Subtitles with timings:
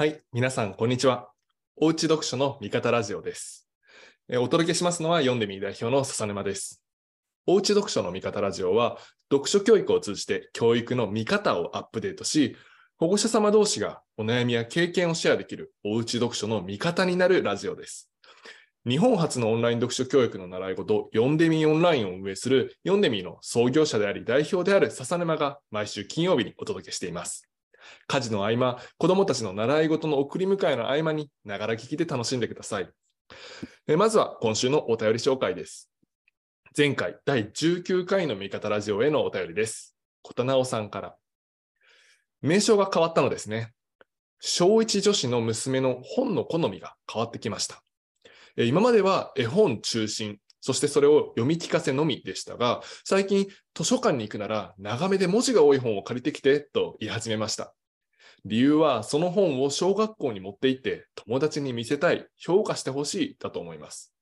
[0.00, 1.28] はい、皆さん、こんにちは。
[1.76, 3.68] おうち読書の味方ラジオです。
[4.30, 6.82] えお届けしますのは、読んでみー代表の笹沼です。
[7.46, 8.96] おうち読書の味方ラジオは、
[9.30, 12.56] 読書教育を通じて教育の見方をアップデートし、
[12.96, 18.10] 保護者様同士がお悩みや経験をシェアできるおうち読書の味方になるラジオです。
[18.88, 27.49] 日本初のオンライン読書教育の習い事、読んでみーオンラインを運営する読んでみーの創業者であり代表である笹沼が毎週金曜日にお届けしています。
[28.06, 32.90] 家事の合間、子供たちの習い事の送り迎えの合間に、ながら聞きで楽しんでください。
[33.86, 35.90] えまずは今週のお便り紹介です。
[36.76, 39.96] 前回第19回の味方ラジオへのお便りです。
[40.22, 41.16] 小田直さんから。
[42.42, 43.72] 名称が変わったのですね。
[44.40, 47.82] 小一女子の娘の本の好みが変わってきました。
[48.56, 57.74] え今までは絵本中心、そしてそれを読み聞かせのみでしたが、最近図書館に行くなら長めで文字が多い本を借りてきてと言い始めました。
[58.44, 64.12] 理由はその本を小学校に持って行って友達に見せたい、評価してほしいだと思います。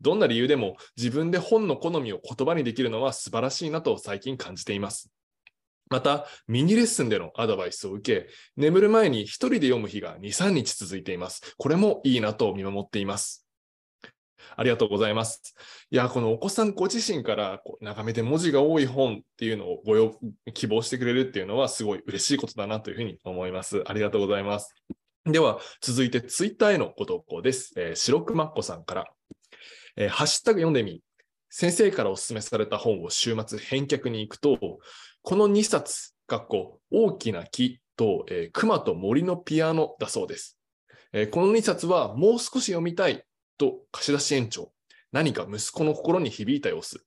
[0.00, 5.10] どんな理由でも自分で本の好みを言葉にできるのは素晴らしいなと最近感じています。
[5.90, 11.54] また、ミニレッスンでのアドバイスを受け、眠る前に一人で読む日が2、3日続いています。
[11.58, 13.49] これもいいなと見守っています。
[14.60, 15.54] ありがとうございます。
[15.90, 20.14] いや、このお子さんご自身からこう長めで文字が多い本っていうのをご要
[20.52, 23.82] 希望してくれるっていうのはすごい嬉しいことだなというふうに思います。
[23.86, 24.74] ありがとうございます。
[25.24, 27.72] では、続いてツイッターへのご投稿です。
[27.78, 29.06] えー、白くまっこさんから、
[29.96, 31.02] えーハッシュタグ読んでみ。
[31.48, 34.58] 先生からお勧めされた本を週末返却に行くと、
[35.22, 40.58] この2冊、かっこ大きな木と、えー熊と森のピアノだそうです。
[41.14, 43.24] えーこの2冊はもう少し読みたい
[43.60, 44.72] と貸し出し園長。
[45.12, 47.04] 何か息子の心に響いた様子。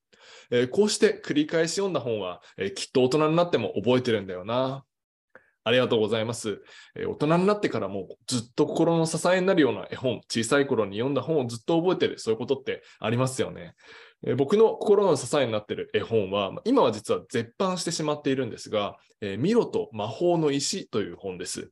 [0.51, 4.83] えーこうして繰り返し読んだ本は、えーきっと大人になっても覚えてるんだよな。
[5.65, 6.61] ありがとうございます。
[6.95, 13.73] えー大人になってからもずっと心の支えになるような絵本、小さい頃に読んだ本をずっと覚えてる、そういうことってありますよね。
[14.25, 21.72] えー僕の心の支えになってる絵本は、今は実は絶版してしまっているんですが、えーミロと魔法の石という本です。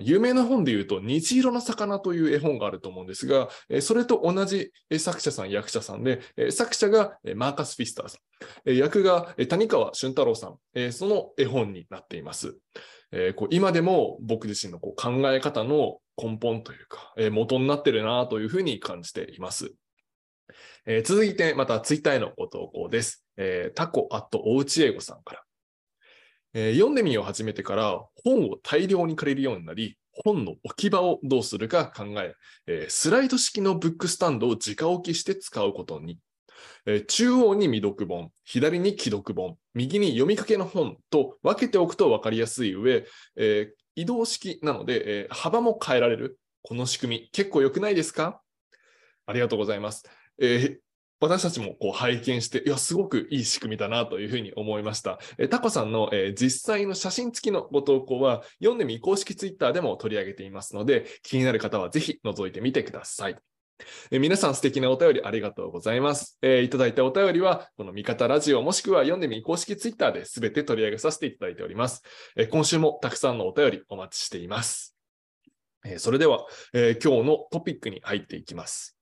[0.00, 3.50] 有名な本で言うと、虹色の魚という絵本があると思うんですが、
[3.80, 8.18] それと同じ作者さん、役者さんで、作者がマーカス・フィスターさ
[8.66, 12.56] ん、役が谷川俊太郎さん、その絵本になっています。
[13.50, 14.94] 今でも僕自身の考
[15.32, 19.74] え方の根本というか、元になってるなというふうに感じています。
[21.04, 23.24] 続いて、またツイッターへのご投稿です。
[23.74, 25.44] タコアットおうち英語さんから。
[26.56, 32.34] えー読んでみよう始めてから本を大量に借りるようになり、本の置き場をどうするか考え、
[32.68, 36.18] えースライド式のブックスタンドを直置きして使うことに。
[36.86, 43.04] えー中央に未読本、左に既読本、右に読みかけの本と分けておくと分かりやすい上、
[43.36, 46.38] えー移動式なので、え幅も変えられる。
[46.62, 48.40] この仕組み、結構良くないですか？
[49.26, 50.04] ありがとうございます。
[50.40, 50.78] え
[51.24, 55.18] 私たちもこう拝見して、いや、すごくいい仕組みだなというふうに思いました。
[55.38, 63.36] えタコさんの、え実際の写真付きのご投稿は、読んでみ公式ツイッターでも取り上げていますので、気になる方はぜひ覗いてみてください。
[64.10, 66.38] え皆さん素敵なお便りありがとうございます。
[66.42, 72.02] えーいただいたお便りは、この味方ラジオもしくは読んでみ公式ツイッターで全て取り上げさせていただいております。
[72.36, 74.96] えー今週もたくさんのお便りお待ちしています。
[75.84, 78.93] えーそれでは、え今日のトピックに入っていきます。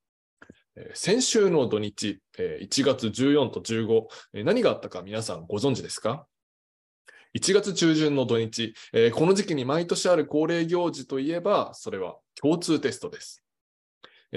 [0.94, 6.26] 先週の土日、1月14と15、何があったか皆さんご存知ですか
[7.34, 8.74] ？1月中旬の土日、
[9.12, 13.44] この時期に毎年ある恒例行事といえば、それは共通テストです。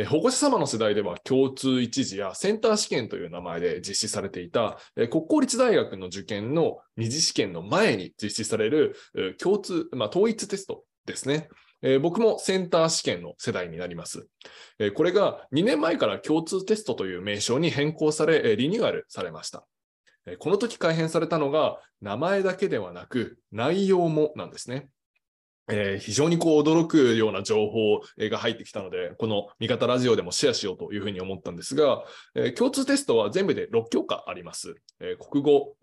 [0.09, 8.97] 保護者様の世代では共通一次やセンター試験という名前で実施されていた、国公立大学の受験の二次試験の前に実施される
[9.39, 11.47] 共通、まあ、統一テストですね。
[11.85, 14.27] えー僕もセンター試験の世代になります。
[14.79, 19.65] えーこれが2年前から共通テストという名称に変更され、えリニューアルされました。
[20.25, 24.89] えこの時改変されたのが、名前だけではなく、内容もなんですね。
[25.67, 32.03] えー非常にこう驚くような情報が入ってきたので、この味方ラジオでもシェアしようというふうに思ったんですが、
[32.35, 34.75] えー共通テストは全部で6教科あります。
[34.99, 35.75] えー国語、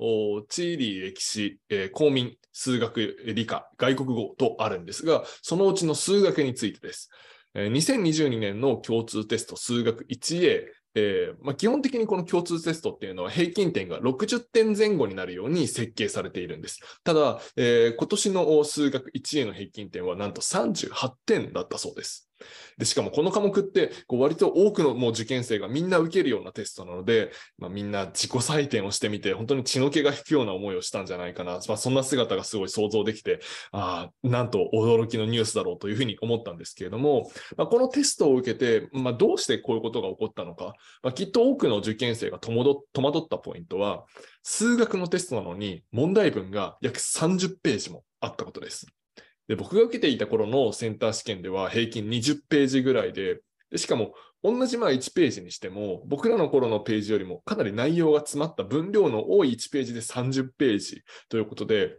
[0.49, 7.11] 地理、歴史、え公民、数学、理科、外国語とあるんですが、そのうちの数学についてです。
[7.55, 16.81] えー2022年の共通テスト数学 1A、えーまあ、基本的にこの共通テストっていうのは平均点が60点前後になるように設計されているんです。
[17.05, 22.31] ただ、えー今年の数学 1A の平均点はなんと38点だったそうです。
[22.79, 31.61] で、しかもこの科目ってこう割と多くのもう受験生がみんな受けるようなテストなので、まあ、みんな自己採点をしてみて、本当に血の気が引くような思いをしたんじゃないかな。
[31.69, 33.41] まあ、そんな姿がすごい想像できて、
[33.73, 44.05] ああ、なんと驚きのニュースだろうというふうに思ったんですけれども、まあ、このテストを受けて、まあ、どうしてこういうことが起こったのか、まあ、きっと多くの受験生が戸惑ったポイントは、
[44.43, 48.87] 数学のテストなのに問題文が約30ページもあったことです。
[49.53, 61.99] で僕が受けていた頃のセンター試験では平均20ページぐらいで、でしかも同じまあ1ページにしても、僕らの頃のページよりもかなり内容が詰まった分量の多い1ページで30ページということで、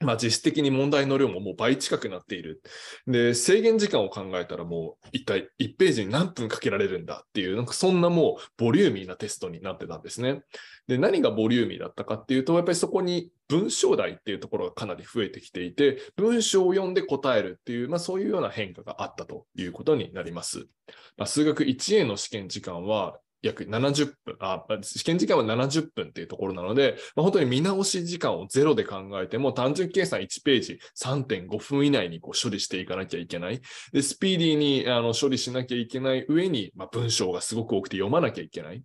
[0.00, 2.62] まあ、実質的に問題の量ももう倍近くなっている。
[3.08, 10.42] で、制限時間を考えたらもう一体1ページに何分かけられるんだっていう、なんかそんなもうボリューミーなテストになってたんですね。
[10.86, 20.68] で、何がボリューミーだったかっていうと、やっぱりそこに文章題っていうところがかなり増えてきていて、文章を読んで答えるっていう、まあそういうような変化があったということになります。
[21.16, 33.60] まあ、数学 1A の試験時間は約70分あ、試験時間は70分っていうところなので、まあ、本当に見直し時間をゼロで考えても、単純計算1ページ3.5分以内にこう処理していかなきゃいけない。
[33.92, 38.82] で、スピーディーにあの処理しなきゃいけない上に、まあ、文章がすごく多くて読まなきゃいけない。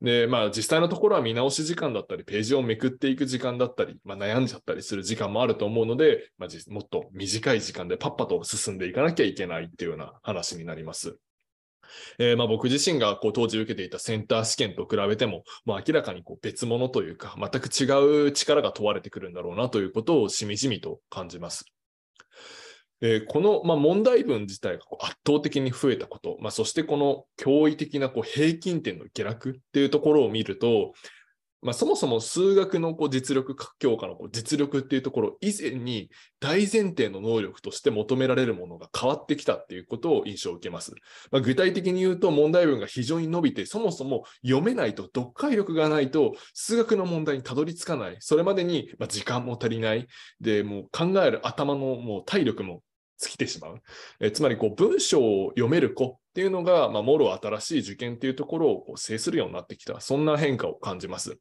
[0.00, 11.18] で、まあ実際のところは見直し時間だったり、ページをめくっていく時間だったり、まあ、悩んじゃったりする時間もあると思うので、まあ、もっと短い時間でパッパと進んでいかなきゃいけないっていうような話になります。
[12.18, 21.64] えー、まあ、僕自身がこう当時受けていたセンター試験と比べても、まあ、明らかにこう別物というか、全く違う力が問われてくるんだろうなということをしみじみと感じます。
[23.00, 30.92] えー、この、まあ、問題文自体がこう圧倒的に増えたこと、まあ、そしてこの驚異的なこう平均点の下落っていうところを見ると、
[31.60, 36.08] まあ、そもそも数学のこう実力強化のこう実力っていうところ以前に
[36.38, 40.94] 大前提の能力として求められるものが変わってきたっていうことを印象を受けます。
[41.32, 48.16] まあ、具体的に言うと問題文が非常に伸びてそもそも読めないと読解力がないと数学の問題にたどり着かない。
[48.20, 50.06] それまでにま時間も足りない。
[50.40, 52.82] で、もう考える頭のもう体力も
[53.18, 53.82] 尽きてしまう。
[54.20, 61.38] えつまりこう文章を読める子っていうのが、まあ、もろ新しい受験っていうところをこう制するようになってきた、そんな変化を感じます。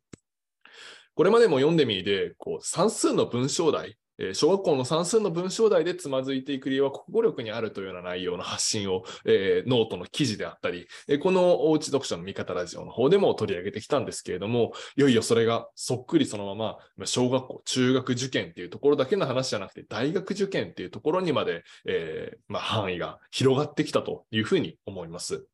[1.18, 25.48] これまでも読んでみで、こう算数の文章題、え小学校の算数の文章題でつまずいていく理由は国語力にあるというような内容の発信を、えー、ノートの記事であったり、えこのおうち読書の味方ラジオの方でも取り上げてきたんですけれども、いよいよそれがそっくりそのまま小学校、中学受験っていうところだけの話じゃなくて、大学受験っていうところにまで、えー、まあ、範囲が広がってきたというふうに思います。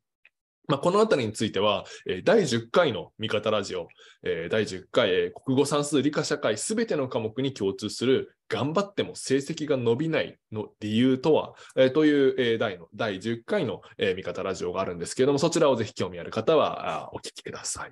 [0.67, 3.87] まあ、このあたりについては、えー、第10回の味方ラジオ、
[4.23, 17.91] えー、第10回、えー、国語算数理科社会すべての科目に共通する頑張っても成績が伸びないの理由とは、えという、え題の第10回の、え味方ラジオがあるんですけれども、そちらをぜひ興味ある方はお聞きください。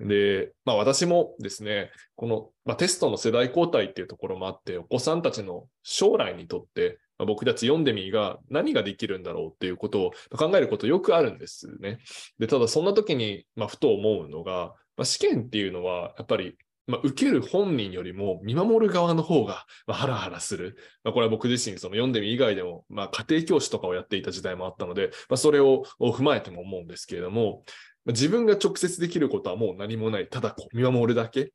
[0.00, 11.98] で、まあ私もですね、この、まあ、テストの世代交代っていうところもあって、お子さんたちの将来にとって、僕たち読んでみが何ができるんだろうっていうことを考えることよくあるんですね。
[12.38, 16.56] で、ただそんな時に、まあ、ふと思うのが、まあ、試験っていうのは、やっぱり
[16.88, 20.76] まあ、受ける本人よりも見守る側の方が、まあ、ハラハラする。
[21.04, 27.62] まあ、これは僕自身、その読んでみ以外でも、まあ、家庭教師とかをやっていた時代もあったので、まあ、それを踏まえても思うんですけれども
[28.04, 30.28] ま、自分が直接できることはもう何もない。
[30.28, 31.52] ただこう見守るだけ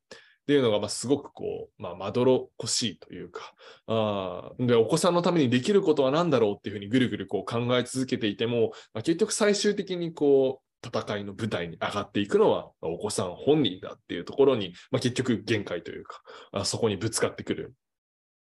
[0.48, 3.54] っていうのが、まあすごくこう、まあ、まどろっこしいというか、
[3.88, 16.22] あで、お子さんのためにできることは何だろうっていうふうにぐるぐるこう考え続けていても、まあ、結局最終的にこう、戦いの舞台に上がっていくのはお子さん本人だっていうところに、まあ、結局限界というか
[16.54, 17.74] あ、そこにぶつかってくる。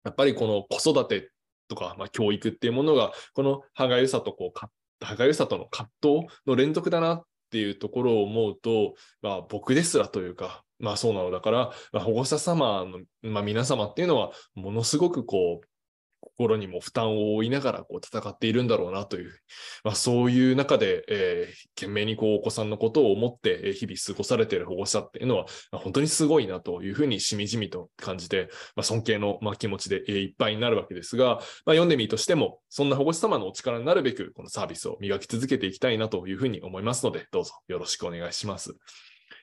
[0.03, 1.31] やっぱりこの子育て
[1.67, 4.59] とか、まあ、教育っていうものが、この歯がゆさとこう、
[5.03, 15.67] 歯がゆさとの葛藤の連続だなっていうところを思うと、まあ、僕ですらというか、まあそうなのだから、まあ、保護者様の、まあ、皆様っていうのは、ものすごくこう、
[16.37, 19.31] 心にも負担を負いながらこう戦っているんだろうなという、
[19.83, 38.75] まあ、そういう中で、えー、懸命にこうお子さんのことを思って日々過ごされている保護者っていうのは、まあ、本当にすごいなというふうにしみじみと感じて、まあ、尊敬の、まあ、気持ちで、えー、いっぱいになるわけですが、まあ、読んでみとしても、そんな保護者様のお力になるべく、このサービスを磨き続けていきたいなというふうに思いますので、どうぞよろしくお願いします。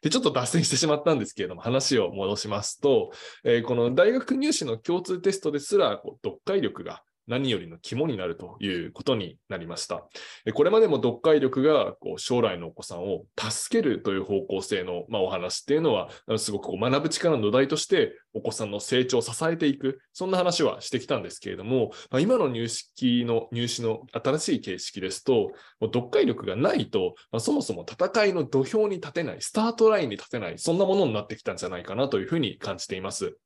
[0.05, 3.11] で、ちょっと脱線してしまったんですけれども、話を戻しますと、
[3.43, 10.07] えー、この大学入試の共通テストですら、こう読解力が何よりの肝になるということになりました。
[10.53, 33.37] これまでも読解力がこう将来のお子さんを助けるという方向性の、ま、お話っていうのは、すごくこう学ぶ力の土台としてお子さんの成長を支えていく、そんな話はしてきたんですけれども、ま、今の入式の入試の新しい形式ですと、読解力がないと、ま、そもそも戦いの土俵に立てない、スタートラインに立てない、そんなものになってきたんじゃないかなというふうに感じています。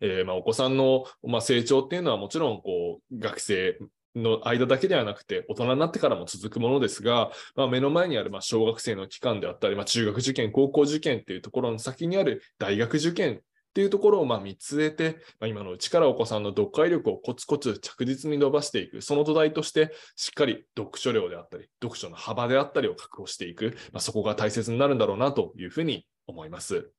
[0.00, 3.78] えー、まあ、お子さんの、まあ、成長っていうのはもちろんこう学生
[4.14, 13.40] の間だけではなくて、大人になってからも続くものですが、まあ、目の前にあるま小学生の期間であったり、まあ、中学受験、高校受験っていうところの先にある大学受験っ
[13.74, 26.92] ていうところをま見据えて、まあ、今のうちからお子さんの読解力をコツコツ着実に伸ばしていく、その土台として、しっかり読書量であったり、読書の幅であったりを確保していく、まあ、そこが大切になるんだろうなというふうに思います。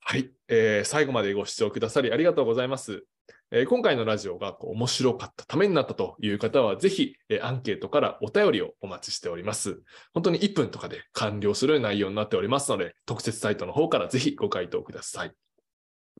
[0.00, 3.04] はい、えー、最後までご視聴くださりありがとうございます。
[3.52, 9.80] えー、今回のラジオがこう面白かったためになったという方は、ぜひ、えー、アンケートからお便りをお待ちしております。
[10.14, 15.32] 本当に1分とかで完了する内容になっておりますので、特設サイトの方からぜひご回答ください。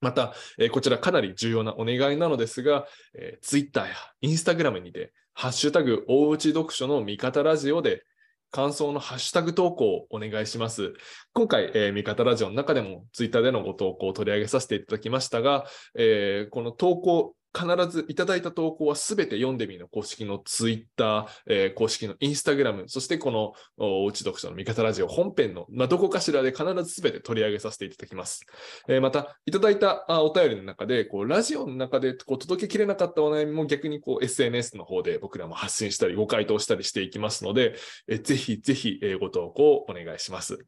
[0.00, 8.02] また、えー、こちらかなり重要なお願いなのですが、えー、Twitter や Instagram にて、ハッシュタグ、大内読書の味方ラジオで、
[8.50, 10.92] 感想のハッシュタグ投稿をお願いします。
[11.32, 15.66] 今回、えー、味方ラジオの中でもツイッターでのご投稿を取り上げさせていただきましたが、
[15.96, 28.40] えー、この投稿必ずいただいた投稿はすべて読んでみの公式のツイッター、えー、公式のインスタグラム、そしてこのおうち読書の味方ラジオ本編の、まあ、どこかしらで必ずすべて取り上げさせていただきます。
[28.88, 37.74] えー、また、いただいたあお便りの中で、こうラジオの中でこう届けきれなかったお悩みも逆にこう SNS の方で僕らも発信したり、ご回答したりしていきますので、
[38.08, 40.58] えー、ぜひぜひ、えー、ご投稿お願いします。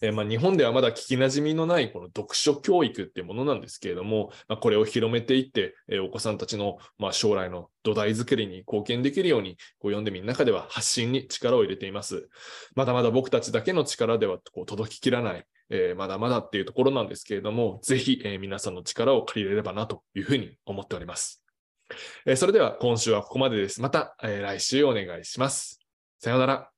[0.00, 12.28] えー、まあ、日本ではまだ聞きなじみのないこの読書教育っていうものなんですけれども、まあ、これを広めていって、えー、お子さんたちの、まあ、将来の土台作りに貢献できるように、こう読んでみる中では発信に力を入れています。
[12.74, 21.42] まだまだ僕たちだけの力ではこう届ききらない、えー、まだまだっていうところなんですけれども、ぜひ、え皆さんの力を借りれればなというふうに思っております。
[22.26, 23.80] えそれでは今週はここまでです。
[23.80, 25.80] また、え来週お願いします。
[26.18, 26.71] さようなら。